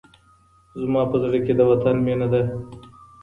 [0.81, 2.41] زما په زړه کي د وطن مينه ده.